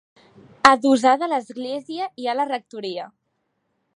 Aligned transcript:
Adossada 0.69 1.25
a 1.27 1.29
l'església 1.33 2.09
hi 2.23 2.27
ha 2.31 2.37
la 2.39 2.49
rectoria. 2.55 3.09